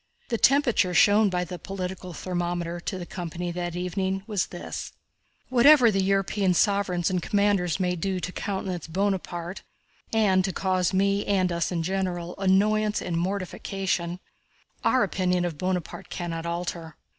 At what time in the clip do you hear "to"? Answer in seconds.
2.79-2.97, 8.19-8.31, 10.43-10.51